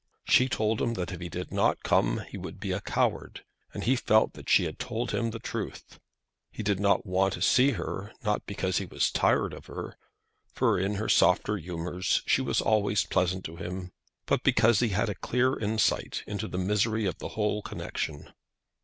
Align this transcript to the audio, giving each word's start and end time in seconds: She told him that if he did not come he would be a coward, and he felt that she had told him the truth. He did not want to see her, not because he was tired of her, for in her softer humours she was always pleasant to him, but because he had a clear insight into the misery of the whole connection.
She 0.27 0.49
told 0.49 0.81
him 0.81 0.95
that 0.95 1.11
if 1.11 1.19
he 1.19 1.29
did 1.29 1.51
not 1.51 1.83
come 1.83 2.23
he 2.27 2.35
would 2.35 2.59
be 2.59 2.71
a 2.71 2.81
coward, 2.81 3.43
and 3.71 3.83
he 3.83 3.95
felt 3.95 4.33
that 4.33 4.49
she 4.49 4.63
had 4.63 4.79
told 4.79 5.11
him 5.11 5.29
the 5.29 5.37
truth. 5.37 5.99
He 6.49 6.63
did 6.63 6.79
not 6.79 7.05
want 7.05 7.33
to 7.35 7.41
see 7.43 7.73
her, 7.73 8.11
not 8.23 8.47
because 8.47 8.79
he 8.79 8.87
was 8.87 9.11
tired 9.11 9.53
of 9.53 9.67
her, 9.67 9.95
for 10.55 10.79
in 10.79 10.95
her 10.95 11.07
softer 11.07 11.55
humours 11.57 12.23
she 12.25 12.41
was 12.41 12.61
always 12.61 13.05
pleasant 13.05 13.45
to 13.45 13.57
him, 13.57 13.91
but 14.25 14.41
because 14.41 14.79
he 14.79 14.89
had 14.89 15.07
a 15.07 15.13
clear 15.13 15.55
insight 15.59 16.23
into 16.25 16.47
the 16.47 16.57
misery 16.57 17.05
of 17.05 17.19
the 17.19 17.29
whole 17.37 17.61
connection. 17.61 18.33